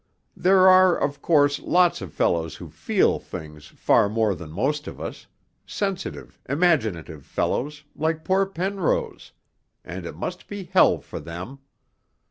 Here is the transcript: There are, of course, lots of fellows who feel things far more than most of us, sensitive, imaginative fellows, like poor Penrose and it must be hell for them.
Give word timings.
There 0.35 0.67
are, 0.67 0.97
of 0.97 1.21
course, 1.21 1.59
lots 1.59 2.01
of 2.01 2.11
fellows 2.11 2.55
who 2.55 2.71
feel 2.71 3.19
things 3.19 3.67
far 3.67 4.09
more 4.09 4.33
than 4.33 4.49
most 4.49 4.87
of 4.87 4.99
us, 4.99 5.27
sensitive, 5.67 6.39
imaginative 6.49 7.23
fellows, 7.23 7.83
like 7.95 8.25
poor 8.25 8.47
Penrose 8.47 9.31
and 9.85 10.07
it 10.07 10.15
must 10.15 10.47
be 10.47 10.63
hell 10.63 11.01
for 11.01 11.19
them. 11.19 11.59